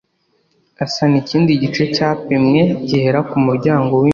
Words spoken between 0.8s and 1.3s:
asana